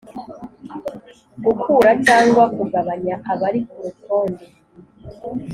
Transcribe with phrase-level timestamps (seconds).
[1.45, 4.45] gukura cyangwa kugabanya abari ku rutonde